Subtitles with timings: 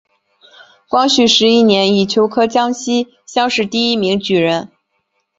[0.89, 4.71] 光绪十一年乙酉科江西乡试第一名举人。